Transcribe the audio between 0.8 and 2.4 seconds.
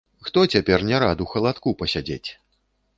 не рад у халадку пасядзець!